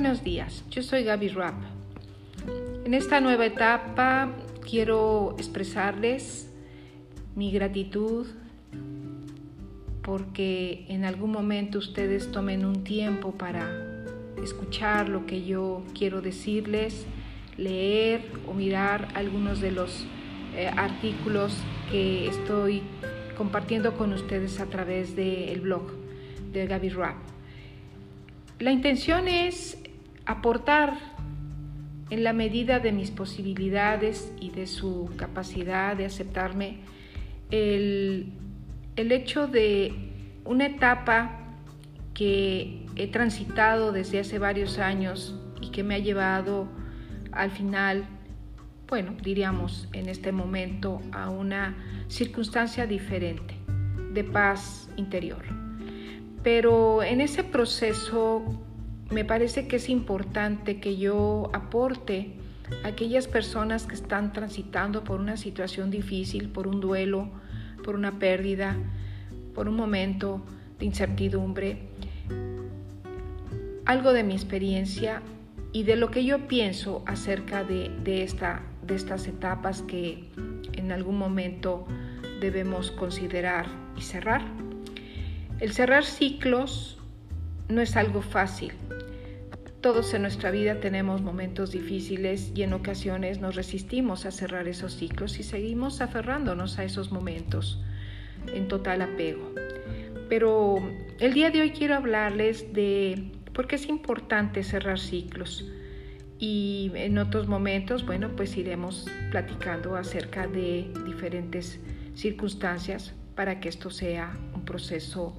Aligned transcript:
Buenos 0.00 0.22
días, 0.22 0.62
yo 0.70 0.80
soy 0.84 1.02
Gaby 1.02 1.26
Rapp. 1.30 1.60
En 2.84 2.94
esta 2.94 3.20
nueva 3.20 3.46
etapa 3.46 4.32
quiero 4.64 5.34
expresarles 5.38 6.48
mi 7.34 7.50
gratitud 7.50 8.28
porque 10.02 10.86
en 10.88 11.04
algún 11.04 11.32
momento 11.32 11.78
ustedes 11.78 12.30
tomen 12.30 12.64
un 12.64 12.84
tiempo 12.84 13.32
para 13.32 14.04
escuchar 14.40 15.08
lo 15.08 15.26
que 15.26 15.44
yo 15.44 15.82
quiero 15.98 16.20
decirles, 16.20 17.04
leer 17.56 18.22
o 18.46 18.54
mirar 18.54 19.08
algunos 19.14 19.60
de 19.60 19.72
los 19.72 20.06
eh, 20.54 20.70
artículos 20.76 21.56
que 21.90 22.28
estoy 22.28 22.82
compartiendo 23.36 23.96
con 23.96 24.12
ustedes 24.12 24.60
a 24.60 24.66
través 24.66 25.16
del 25.16 25.60
blog 25.60 25.90
de 26.52 26.68
Gaby 26.68 26.88
Rapp. 26.90 27.16
La 28.60 28.72
intención 28.72 29.28
es 29.28 29.78
aportar 30.28 30.94
en 32.10 32.22
la 32.22 32.32
medida 32.34 32.80
de 32.80 32.92
mis 32.92 33.10
posibilidades 33.10 34.30
y 34.38 34.50
de 34.50 34.66
su 34.66 35.10
capacidad 35.16 35.96
de 35.96 36.04
aceptarme 36.04 36.80
el, 37.50 38.34
el 38.96 39.10
hecho 39.10 39.46
de 39.46 39.94
una 40.44 40.66
etapa 40.66 41.56
que 42.12 42.84
he 42.96 43.06
transitado 43.06 43.90
desde 43.90 44.20
hace 44.20 44.38
varios 44.38 44.78
años 44.78 45.34
y 45.62 45.70
que 45.70 45.82
me 45.82 45.94
ha 45.94 45.98
llevado 45.98 46.68
al 47.32 47.50
final, 47.50 48.04
bueno, 48.86 49.14
diríamos 49.22 49.88
en 49.94 50.10
este 50.10 50.30
momento, 50.30 51.00
a 51.12 51.30
una 51.30 51.74
circunstancia 52.08 52.86
diferente 52.86 53.56
de 54.12 54.24
paz 54.24 54.90
interior. 54.96 55.42
Pero 56.42 57.02
en 57.02 57.22
ese 57.22 57.44
proceso 57.44 58.67
me 59.10 59.24
parece 59.24 59.66
que 59.68 59.76
es 59.76 59.88
importante 59.88 60.80
que 60.80 60.96
yo 60.96 61.50
aporte 61.52 62.32
a 62.84 62.88
aquellas 62.88 63.26
personas 63.26 63.86
que 63.86 63.94
están 63.94 64.32
transitando 64.32 65.04
por 65.04 65.20
una 65.20 65.36
situación 65.36 65.90
difícil, 65.90 66.50
por 66.50 66.66
un 66.66 66.80
duelo, 66.80 67.30
por 67.82 67.94
una 67.94 68.18
pérdida, 68.18 68.76
por 69.54 69.68
un 69.68 69.76
momento 69.76 70.44
de 70.78 70.86
incertidumbre, 70.86 71.88
algo 73.86 74.12
de 74.12 74.22
mi 74.22 74.34
experiencia 74.34 75.22
y 75.72 75.84
de 75.84 75.96
lo 75.96 76.10
que 76.10 76.24
yo 76.24 76.46
pienso 76.46 77.02
acerca 77.06 77.64
de, 77.64 78.22
esta, 78.22 78.62
de 78.86 78.94
estas 78.94 79.26
etapas 79.26 79.82
que 79.82 80.28
en 80.74 80.92
algún 80.92 81.16
momento 81.16 81.86
debemos 82.40 82.90
considerar 82.90 83.66
y 83.96 84.02
cerrar. 84.02 84.42
El 85.60 85.72
cerrar 85.72 86.04
ciclos 86.04 86.97
no 87.68 87.80
es 87.80 87.96
algo 87.96 88.22
fácil. 88.22 88.72
Todos 89.80 90.12
en 90.12 90.22
nuestra 90.22 90.50
vida 90.50 90.80
tenemos 90.80 91.22
momentos 91.22 91.70
difíciles 91.70 92.50
y 92.54 92.62
en 92.62 92.72
ocasiones 92.72 93.40
nos 93.40 93.54
resistimos 93.54 94.26
a 94.26 94.32
cerrar 94.32 94.66
esos 94.66 94.94
ciclos 94.96 95.38
y 95.38 95.44
seguimos 95.44 96.00
aferrándonos 96.00 96.78
a 96.78 96.84
esos 96.84 97.12
momentos 97.12 97.80
en 98.52 98.66
total 98.66 99.02
apego. 99.02 99.52
Pero 100.28 100.76
el 101.20 101.32
día 101.32 101.50
de 101.50 101.60
hoy 101.60 101.70
quiero 101.70 101.94
hablarles 101.94 102.72
de 102.72 103.30
por 103.52 103.68
qué 103.68 103.76
es 103.76 103.88
importante 103.88 104.64
cerrar 104.64 104.98
ciclos 104.98 105.64
y 106.40 106.90
en 106.94 107.18
otros 107.18 107.48
momentos, 107.48 108.04
bueno, 108.04 108.30
pues 108.36 108.56
iremos 108.56 109.06
platicando 109.30 109.96
acerca 109.96 110.46
de 110.46 110.92
diferentes 111.04 111.80
circunstancias 112.14 113.14
para 113.34 113.60
que 113.60 113.68
esto 113.68 113.90
sea 113.90 114.36
un 114.54 114.64
proceso 114.64 115.36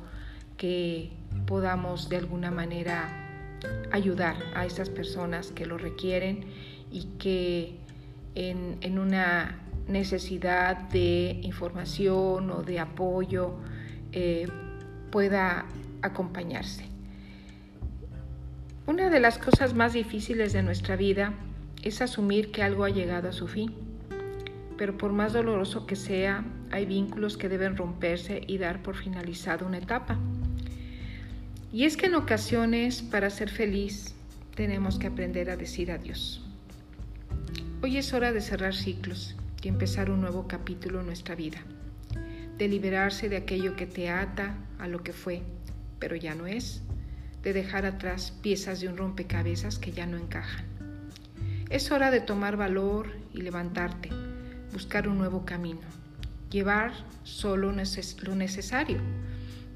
que 0.57 1.11
podamos 1.45 2.09
de 2.09 2.17
alguna 2.17 2.51
manera 2.51 3.09
ayudar 3.91 4.35
a 4.55 4.65
esas 4.65 4.89
personas 4.89 5.51
que 5.51 5.65
lo 5.65 5.77
requieren 5.77 6.45
y 6.91 7.05
que 7.17 7.77
en, 8.35 8.99
una 8.99 9.59
necesidad 9.87 10.77
de 10.89 11.39
información 11.43 12.51
o 12.51 12.61
de 12.61 12.79
apoyo 12.79 13.55
eh, 14.11 14.47
pueda 15.11 15.65
acompañarse. 16.01 16.85
Una 18.85 19.09
de 19.09 19.19
las 19.19 19.37
cosas 19.37 19.73
más 19.73 19.93
difíciles 19.93 20.53
de 20.53 20.63
nuestra 20.63 20.95
vida 20.95 21.33
es 21.83 22.01
asumir 22.01 22.51
que 22.51 22.63
algo 22.63 22.85
ha 22.85 22.89
llegado 22.89 23.29
a 23.29 23.33
su 23.33 23.47
fin, 23.47 23.73
pero 24.77 24.97
por 24.97 25.11
más 25.11 25.33
doloroso 25.33 25.85
que 25.85 25.95
sea, 25.95 26.43
hay 26.71 26.85
vínculos 26.85 27.37
que 27.37 27.49
deben 27.49 27.75
romperse 27.75 28.41
y 28.47 28.57
dar 28.57 28.81
por 28.81 28.95
finalizada 28.95 29.65
una 29.65 29.77
etapa. 29.77 30.17
Y 31.71 31.83
es 31.83 31.97
que 31.97 32.07
en 32.07 32.15
ocasiones, 32.15 33.03
para 33.03 33.29
ser 33.29 33.51
feliz, 33.51 34.15
tenemos 34.55 34.97
que 34.97 35.05
aprender 35.05 35.51
a 35.51 35.55
decir 35.55 35.91
adiós. 35.91 36.41
Hoy 37.83 37.97
es 37.97 38.11
hora 38.11 38.31
de 38.31 38.41
cerrar 38.41 38.73
ciclos 38.73 39.35
y 39.61 39.67
empezar 39.67 40.09
un 40.09 40.21
nuevo 40.21 40.47
capítulo 40.47 41.01
en 41.01 41.05
nuestra 41.05 41.35
vida, 41.35 41.59
de 42.57 42.67
liberarse 42.67 43.29
de 43.29 43.37
aquello 43.37 43.75
que 43.75 43.85
te 43.85 44.09
ata 44.09 44.55
a 44.79 44.87
lo 44.87 45.03
que 45.03 45.13
fue, 45.13 45.43
pero 45.99 46.15
ya 46.15 46.33
no 46.33 46.47
es, 46.47 46.81
de 47.43 47.53
dejar 47.53 47.85
atrás 47.85 48.31
piezas 48.41 48.81
de 48.81 48.87
un 48.87 48.97
rompecabezas 48.97 49.77
que 49.77 49.91
ya 49.91 50.07
no 50.07 50.17
encajan. 50.17 50.65
Es 51.69 51.91
hora 51.91 52.09
de 52.09 52.19
tomar 52.19 52.57
valor 52.57 53.11
y 53.31 53.41
levantarte, 53.43 54.09
buscar 54.73 55.07
un 55.07 55.19
nuevo 55.19 55.45
camino, 55.45 55.81
llevar 56.49 56.93
solo 57.21 57.71
lo 57.71 58.35
necesario, 58.35 58.97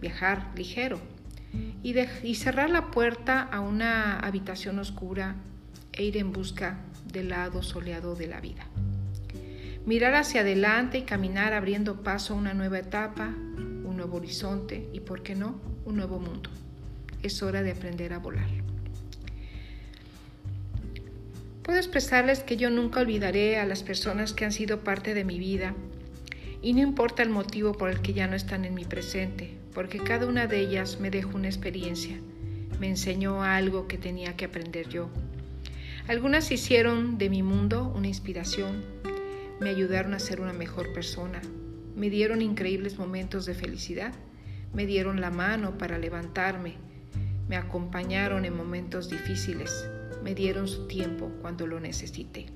viajar 0.02 0.52
ligero 0.56 1.13
y, 1.84 2.36
cerrar 2.36 2.70
la 2.70 2.92
puerta 2.92 3.42
a 3.42 3.60
una 3.60 4.20
habitación 4.20 4.80
oscura 4.80 5.36
e 5.92 6.04
ir 6.04 6.18
en 6.18 6.32
busca 6.32 6.80
del 7.12 7.30
lado 7.30 7.62
soleado 7.62 8.16
de 8.16 8.28
la 8.28 8.40
vida. 8.40 8.66
Mirar 9.86 10.16
hacia 10.16 10.42
adelante 10.42 11.00
y 11.00 11.02
caminar 11.04 11.54
abriendo 11.54 12.04
paso 12.04 12.34
a 12.34 12.38
una 12.38 12.54
nueva 12.54 12.80
etapa, 12.80 13.28
un 13.28 13.98
nuevo 13.98 14.18
horizonte 14.18 14.90
y, 14.94 15.02
por 15.02 15.22
qué 15.24 15.36
no, 15.36 15.60
un 15.86 15.98
nuevo 15.98 16.20
mundo. 16.20 16.50
Es 17.22 17.44
hora 17.44 17.62
de 17.62 17.72
aprender 17.72 18.14
a 18.14 18.20
volar. 18.20 18.50
Puedo 21.64 21.78
expresarles 21.78 22.40
que 22.40 22.58
yo 22.58 22.70
nunca 22.70 23.02
olvidaré 23.02 23.58
a 23.58 23.66
las 23.66 23.84
personas 23.84 24.34
que 24.34 24.46
han 24.46 24.52
sido 24.52 24.84
parte 24.84 25.14
de 25.14 25.24
mi 25.24 25.40
vida 25.40 25.74
y 26.62 26.74
no 26.74 26.82
importa 26.82 27.24
el 27.24 27.30
motivo 27.30 27.74
por 27.74 27.90
el 27.90 28.02
que 28.02 28.14
ya 28.14 28.28
no 28.28 28.36
están 28.36 28.66
en 28.66 28.74
mi 28.74 28.86
presente, 28.86 29.63
porque 29.74 30.00
cada 30.00 30.28
una 30.28 30.48
de 30.48 30.60
ellas 30.60 31.00
me 31.00 31.10
dejó 31.10 31.38
una 31.38 31.48
experiencia, 31.48 32.20
me 32.80 32.88
enseñó 32.88 33.44
algo 33.44 33.88
que 33.88 33.98
tenía 33.98 34.36
que 34.36 34.46
aprender 34.46 34.90
yo. 34.90 35.10
Algunas 36.08 36.52
hicieron 36.52 37.18
de 37.18 37.30
mi 37.30 37.44
mundo 37.44 37.92
una 37.96 38.08
inspiración, 38.08 38.84
me 39.60 39.70
ayudaron 39.70 40.14
a 40.14 40.20
ser 40.20 40.42
una 40.42 40.54
mejor 40.54 40.94
persona, 40.94 41.42
me 41.96 42.10
dieron 42.10 42.42
increíbles 42.42 42.98
momentos 42.98 43.46
de 43.46 43.54
felicidad, 43.54 44.14
me 44.74 44.86
dieron 44.86 45.22
la 45.22 45.30
mano 45.30 45.78
para 45.78 45.98
levantarme, 45.98 46.76
me 47.48 47.56
acompañaron 47.56 48.46
en 48.46 48.56
momentos 48.56 49.10
difíciles, 49.10 49.88
me 50.24 50.36
dieron 50.36 50.68
su 50.68 50.88
tiempo 50.88 51.32
cuando 51.42 51.68
lo 51.68 51.80
necesité. 51.80 52.48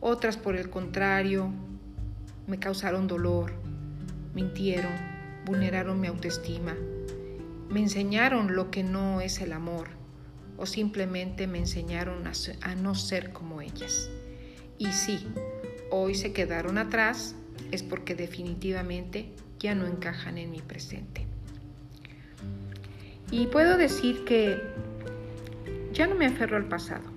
Otras, 0.00 0.36
por 0.36 0.56
el 0.56 0.70
contrario, 0.70 1.52
me 2.46 2.58
causaron 2.58 3.08
dolor, 3.08 3.52
mintieron, 4.34 5.07
vulneraron 5.48 5.98
mi 5.98 6.08
autoestima, 6.08 6.76
me 7.70 7.80
enseñaron 7.80 8.54
lo 8.54 8.70
que 8.70 8.84
no 8.84 9.22
es 9.22 9.40
el 9.40 9.54
amor 9.54 9.88
o 10.58 10.66
simplemente 10.66 11.46
me 11.46 11.58
enseñaron 11.58 12.24
a, 12.26 12.74
no 12.74 12.94
ser 12.94 13.32
como 13.32 13.62
ellas. 13.62 14.10
Y 14.76 14.88
si 14.92 15.26
hoy 15.90 16.14
se 16.14 16.34
quedaron 16.34 16.76
atrás 16.76 17.34
es 17.72 17.82
porque 17.82 18.14
definitivamente 18.14 19.32
ya 19.58 19.74
no 19.74 19.86
encajan 19.86 20.36
en 20.36 20.50
mi 20.50 20.60
presente. 20.60 21.26
Y 23.30 23.46
puedo 23.46 23.78
decir 23.78 24.24
que 24.26 24.60
ya 25.92 26.06
no 26.06 26.14
me 26.14 26.26
aferro 26.26 26.58
al 26.58 26.68
pasado. 26.68 27.10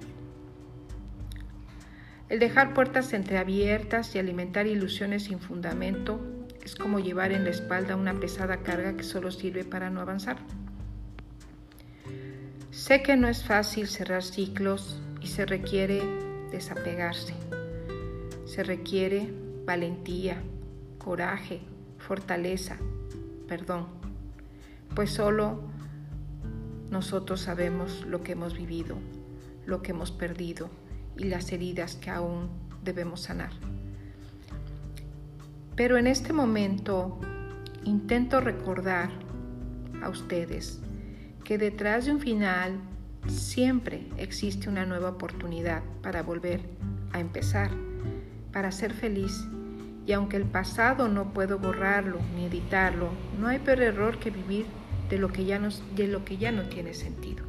El 2.30 2.39
dejar 2.39 2.74
puertas 2.74 3.12
entreabiertas 3.12 4.16
y 4.16 4.19
alimentar 4.19 4.68
ilusiones 4.68 5.25
sin 5.25 5.39
fundamento 5.39 6.40
es 6.63 6.75
como 6.75 7.00
llevar 7.00 7.31
en 7.31 7.44
la 7.44 7.50
espalda 7.50 7.96
una 7.96 8.13
pesada 8.13 8.58
carga 8.58 8.96
que 8.96 9.04
solo 9.04 9.31
sirve 9.31 9.63
para 9.63 9.90
no 9.90 10.02
avanzar. 10.02 10.38
Sé 12.72 13.04
que 13.04 13.18
no 13.18 13.28
es 13.28 13.44
fácil 13.44 13.88
cerrar 13.88 14.24
ciclos 14.24 15.02
y 15.22 15.28
se 15.28 15.46
requiere 15.46 16.02
desapegarse. 16.52 17.34
Se 18.46 18.63
requiere 18.63 19.31
valentía, 19.66 20.42
coraje, 20.98 21.62
fortaleza, 21.98 22.78
perdón, 23.48 23.88
pues 24.96 25.12
solo 25.12 25.62
nosotros 26.90 27.42
sabemos 27.42 28.06
lo 28.06 28.22
que 28.24 28.34
hemos 28.34 28.58
vivido, 28.58 28.98
lo 29.66 29.81
que 29.81 29.92
hemos 29.92 30.12
perdido 30.12 30.69
y 31.18 31.25
las 31.25 31.52
heridas 31.52 31.96
que 31.96 32.10
aún 32.10 32.50
debemos 32.84 33.22
sanar. 33.22 33.52
Pero 35.75 35.97
en 35.97 36.07
este 36.07 36.33
momento 36.33 37.19
intento 37.83 38.41
recordar 38.41 39.09
a 40.03 40.09
ustedes 40.09 40.81
que 41.44 41.57
detrás 41.57 42.06
de 42.06 42.12
un 42.12 42.19
final 42.19 42.79
Siempre 43.27 44.07
existe 44.18 44.68
una 44.68 44.85
nueva 44.85 45.09
oportunidad 45.09 45.83
para 46.01 46.23
volver 46.23 46.62
a 47.13 47.19
empezar, 47.19 47.69
para 48.51 48.71
ser 48.71 48.94
feliz. 48.94 49.45
Y 50.07 50.13
aunque 50.13 50.38
el 50.38 50.45
pasado 50.45 51.07
no 51.07 51.31
puedo 51.31 51.59
borrarlo 51.59 52.19
ni 52.35 52.45
editarlo, 52.45 53.12
no 53.39 53.47
hay 53.47 53.59
peor 53.59 53.81
error 53.81 54.19
que 54.19 54.31
vivir 54.31 54.65
de 55.09 55.19
lo 55.19 55.31
que 55.31 55.45
ya 55.45 55.59
no, 55.59 55.69
de 55.95 56.07
lo 56.07 56.25
que 56.25 56.38
ya 56.38 56.51
no 56.51 56.63
tiene 56.63 56.95
sentido. 56.95 57.45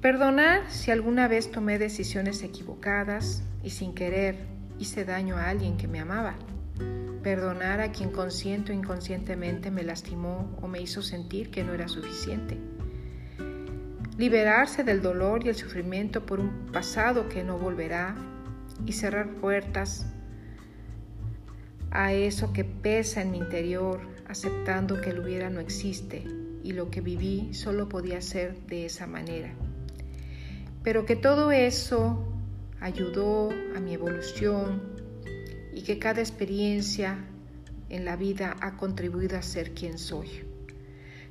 Perdonar 0.00 0.70
si 0.70 0.92
alguna 0.92 1.26
vez 1.26 1.50
tomé 1.50 1.78
decisiones 1.78 2.44
equivocadas 2.44 3.42
y 3.64 3.70
sin 3.70 3.94
querer 3.94 4.46
hice 4.78 5.04
daño 5.04 5.36
a 5.36 5.48
alguien 5.48 5.76
que 5.76 5.88
me 5.88 6.00
amaba. 6.00 6.36
Perdonar 7.22 7.80
a 7.80 7.92
quien 7.92 8.10
consciente 8.10 8.72
o 8.72 8.74
inconscientemente 8.74 9.70
me 9.70 9.82
lastimó 9.82 10.56
o 10.62 10.68
me 10.68 10.80
hizo 10.80 11.02
sentir 11.02 11.50
que 11.50 11.64
no 11.64 11.74
era 11.74 11.88
suficiente. 11.88 12.58
Liberarse 14.16 14.84
del 14.84 15.02
dolor 15.02 15.44
y 15.44 15.48
el 15.48 15.54
sufrimiento 15.54 16.24
por 16.26 16.40
un 16.40 16.66
pasado 16.72 17.28
que 17.28 17.44
no 17.44 17.58
volverá 17.58 18.16
y 18.86 18.92
cerrar 18.92 19.28
puertas 19.34 20.06
a 21.90 22.12
eso 22.12 22.52
que 22.52 22.64
pesa 22.64 23.22
en 23.22 23.30
mi 23.30 23.38
interior, 23.38 24.00
aceptando 24.28 25.00
que 25.00 25.10
el 25.10 25.20
hubiera 25.20 25.50
no 25.50 25.60
existe 25.60 26.24
y 26.62 26.72
lo 26.72 26.90
que 26.90 27.00
viví 27.00 27.54
solo 27.54 27.88
podía 27.88 28.20
ser 28.20 28.58
de 28.66 28.86
esa 28.86 29.06
manera. 29.06 29.52
Pero 30.82 31.06
que 31.06 31.16
todo 31.16 31.50
eso 31.50 32.37
ayudó 32.80 33.50
a 33.76 33.80
mi 33.80 33.94
evolución 33.94 34.82
y 35.72 35.82
que 35.82 35.98
cada 35.98 36.20
experiencia 36.20 37.18
en 37.88 38.04
la 38.04 38.16
vida 38.16 38.56
ha 38.60 38.76
contribuido 38.76 39.38
a 39.38 39.42
ser 39.42 39.72
quien 39.72 39.98
soy, 39.98 40.28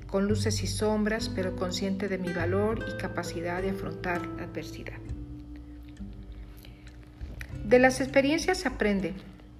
con 0.06 0.26
luces 0.26 0.62
y 0.62 0.66
sombras, 0.66 1.28
pero 1.28 1.56
consciente 1.56 2.08
de 2.08 2.18
mi 2.18 2.32
valor 2.32 2.84
y 2.88 2.96
capacidad 2.98 3.62
de 3.62 3.70
afrontar 3.70 4.26
la 4.26 4.44
adversidad. 4.44 4.98
De 7.64 7.78
las 7.78 8.00
experiencias 8.00 8.58
se 8.58 8.68
aprende 8.68 9.12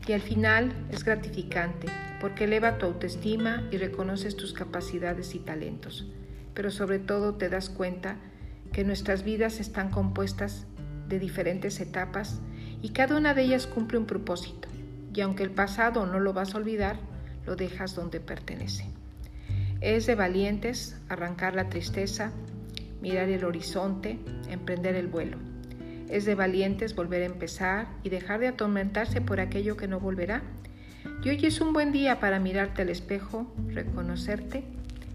y 0.07 0.13
al 0.13 0.23
final 0.23 0.73
es 0.91 1.05
gratificante 1.05 1.89
porque 2.21 2.45
eleva 2.45 2.79
tu 2.79 2.87
autoestima 2.87 3.69
y 3.71 3.77
reconoces 3.77 4.37
tus 4.37 4.53
capacidades 4.53 5.35
y 5.35 5.39
talentos, 5.39 6.07
pero 6.55 6.71
sobre 6.71 6.99
todo 6.99 7.35
te 7.35 7.49
das 7.49 7.69
cuenta 7.69 8.17
que 8.73 8.85
nuestras 8.85 9.25
vidas 9.25 9.61
están 9.61 9.91
compuestas 9.91 10.67
de 11.09 11.19
diferentes 11.19 11.81
etapas 11.81 12.41
y 12.83 12.91
cada 12.91 13.17
una 13.17 13.35
de 13.35 13.43
ellas 13.43 13.67
cumple 13.67 13.99
un 13.99 14.07
propósito, 14.07 14.69
y 15.15 15.21
aunque 15.21 15.43
el 15.43 15.51
pasado 15.51 16.07
no 16.07 16.21
lo 16.21 16.33
vas 16.33 16.55
a 16.55 16.59
olvidar, 16.59 16.97
lo 17.47 17.57
dejas 17.57 17.95
donde 17.95 18.21
pertenece. 18.21 18.85
Es 19.81 20.07
de 20.07 20.15
valientes 20.15 21.01
arrancar 21.09 21.55
la 21.55 21.69
tristeza, 21.69 22.33
mirar 23.01 23.29
el 23.29 23.45
horizonte, 23.45 24.19
emprender 24.49 24.95
el 24.97 25.07
vuelo. 25.07 25.39
Es 26.09 26.25
de 26.25 26.35
valientes 26.35 26.95
volver 26.95 27.23
a 27.23 27.27
empezar 27.27 27.89
y 28.03 28.09
dejar 28.09 28.41
de 28.41 28.49
atormentarse 28.49 29.21
por 29.21 29.41
aquello 29.41 29.77
que 29.77 29.89
no 29.89 30.01
volverá. 30.01 30.43
Y 31.23 31.29
hoy 31.29 31.45
es 31.45 31.61
un 31.61 31.73
buen 31.73 31.93
día 31.93 32.19
para 32.19 32.41
mirarte 32.41 32.83
al 32.83 32.89
espejo, 32.89 33.53
reconocerte 33.69 34.65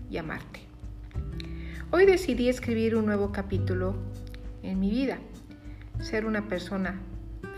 y 0.10 0.18
amarte. 0.18 0.62
Hoy 1.92 2.06
decidí 2.06 2.50
escribir 2.50 2.96
un 2.96 3.06
nuevo 3.06 3.32
capítulo 3.32 3.96
en 4.64 4.80
mi 4.80 4.90
vida, 4.90 5.20
ser 6.04 6.26
una 6.26 6.50
persona 6.50 7.00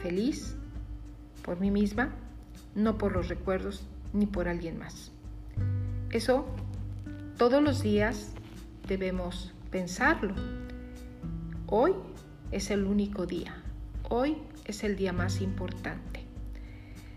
feliz 0.03 0.55
por 1.43 1.59
mí 1.59 1.71
misma, 1.71 2.13
no 2.75 2.97
por 2.97 3.11
los 3.11 3.27
recuerdos 3.27 3.83
ni 4.13 4.27
por 4.27 4.47
alguien 4.47 4.77
más. 4.77 5.11
Eso 6.11 6.45
todos 7.37 7.61
los 7.61 7.81
días 7.81 8.33
debemos 8.87 9.53
pensarlo. 9.71 10.35
Hoy 11.67 11.93
es 12.51 12.69
el 12.69 12.85
único 12.85 13.25
día. 13.25 13.61
Hoy 14.09 14.37
es 14.65 14.83
el 14.83 14.95
día 14.95 15.11
más 15.11 15.41
importante. 15.41 16.23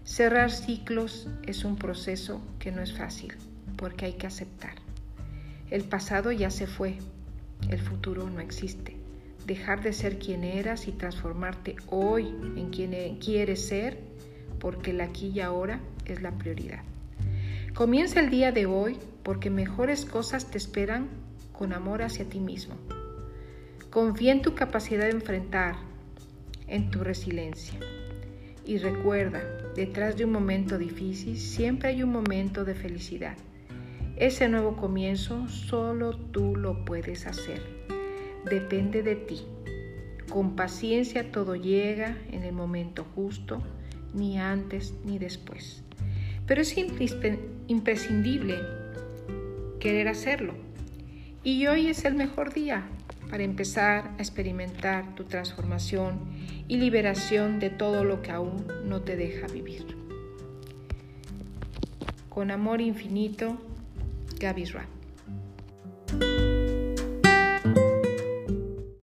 Cerrar 0.04 0.50
ciclos 0.50 1.28
es 1.46 1.64
un 1.64 1.76
proceso 1.76 2.40
que 2.58 2.72
no 2.72 2.80
es 2.80 2.96
fácil 2.96 3.34
porque 3.76 4.06
hay 4.06 4.14
que 4.14 4.26
aceptar. 4.26 4.76
El 5.70 5.84
pasado 5.84 6.32
ya 6.32 6.50
se 6.50 6.66
fue, 6.66 6.96
el 7.68 7.78
futuro 7.78 8.30
no 8.30 8.40
existe. 8.40 8.97
Dejar 9.48 9.82
de 9.82 9.94
ser 9.94 10.18
quien 10.18 10.44
eras 10.44 10.88
y 10.88 10.92
transformarte 10.92 11.76
hoy 11.86 12.26
en 12.56 12.68
quien 12.68 13.16
quieres 13.16 13.66
ser 13.66 13.98
porque 14.60 14.90
el 14.90 15.00
aquí 15.00 15.28
y 15.28 15.40
ahora 15.40 15.80
es 16.04 16.20
la 16.20 16.32
prioridad. 16.32 16.82
Comienza 17.72 18.20
el 18.20 18.28
día 18.28 18.52
de 18.52 18.66
hoy 18.66 18.98
porque 19.22 19.48
mejores 19.48 20.04
cosas 20.04 20.50
te 20.50 20.58
esperan 20.58 21.08
con 21.54 21.72
amor 21.72 22.02
hacia 22.02 22.28
ti 22.28 22.40
mismo. 22.40 22.74
Confía 23.88 24.32
en 24.32 24.42
tu 24.42 24.54
capacidad 24.54 25.04
de 25.04 25.12
enfrentar, 25.12 25.76
en 26.66 26.90
tu 26.90 27.02
resiliencia. 27.02 27.80
Y 28.66 28.76
recuerda, 28.76 29.40
detrás 29.74 30.18
de 30.18 30.26
un 30.26 30.32
momento 30.32 30.76
difícil 30.76 31.38
siempre 31.38 31.88
hay 31.88 32.02
un 32.02 32.12
momento 32.12 32.66
de 32.66 32.74
felicidad. 32.74 33.38
Ese 34.16 34.46
nuevo 34.50 34.76
comienzo 34.76 35.48
solo 35.48 36.14
tú 36.18 36.54
lo 36.54 36.84
puedes 36.84 37.26
hacer. 37.26 37.77
Depende 38.44 39.02
de 39.02 39.16
ti. 39.16 39.42
Con 40.30 40.56
paciencia 40.56 41.32
todo 41.32 41.56
llega 41.56 42.16
en 42.30 42.44
el 42.44 42.52
momento 42.52 43.06
justo, 43.14 43.62
ni 44.14 44.38
antes 44.38 44.94
ni 45.04 45.18
después. 45.18 45.82
Pero 46.46 46.62
es 46.62 46.74
imprescindible 47.66 48.58
querer 49.80 50.08
hacerlo. 50.08 50.54
Y 51.44 51.66
hoy 51.66 51.88
es 51.88 52.04
el 52.04 52.14
mejor 52.14 52.52
día 52.52 52.86
para 53.30 53.42
empezar 53.42 54.10
a 54.18 54.18
experimentar 54.18 55.14
tu 55.14 55.24
transformación 55.24 56.18
y 56.66 56.76
liberación 56.78 57.60
de 57.60 57.70
todo 57.70 58.04
lo 58.04 58.22
que 58.22 58.30
aún 58.30 58.66
no 58.84 59.02
te 59.02 59.16
deja 59.16 59.46
vivir. 59.46 59.86
Con 62.28 62.50
amor 62.50 62.80
infinito, 62.80 63.58
Gaby 64.38 64.64
Rapp. 64.66 64.97